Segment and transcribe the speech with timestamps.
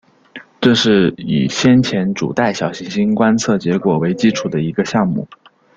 [0.59, 5.27] 这是以先前主带小行星观测结果为基础的一个项目。